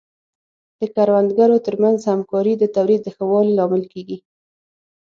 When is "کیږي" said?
3.93-4.17